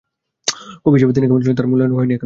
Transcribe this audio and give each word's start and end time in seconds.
কবি 0.83 0.95
হিসেবে 0.97 1.13
তিনি 1.15 1.25
কেমন 1.27 1.41
ছিলেন 1.43 1.57
তাঁর 1.57 1.69
মূল্যায়ন 1.71 1.93
হয়নি 1.97 2.01
এখনো, 2.01 2.01
হবে 2.01 2.05
কখনো। 2.17 2.19